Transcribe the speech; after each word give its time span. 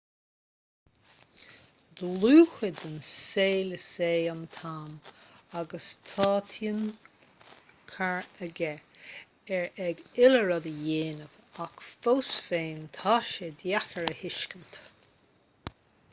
dlúthchuid 1.97 2.77
den 2.83 2.93
saol 3.07 3.73
is 3.75 3.89
ea 4.05 4.13
an 4.31 4.39
t-am 4.55 4.95
agus 5.59 5.89
tá 6.11 6.25
tionchar 6.53 8.25
aige 8.47 8.71
ar 9.59 9.67
an 9.89 10.01
uile 10.23 10.39
rud 10.47 10.69
a 10.69 10.71
dhéanaimid 10.77 11.67
ach 11.67 11.83
fós 12.07 12.31
féin 12.47 12.81
tá 12.99 13.19
sé 13.33 13.51
deacair 13.61 14.09
a 14.15 14.17
thuiscint 14.23 14.81